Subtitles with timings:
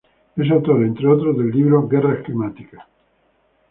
[0.35, 2.87] Es autor, entre otros, del libro "Guerras climáticas".